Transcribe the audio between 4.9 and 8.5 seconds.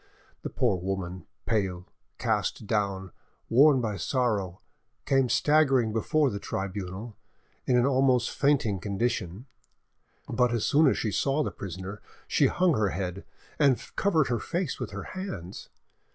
came staggering before the tribunal, in an almost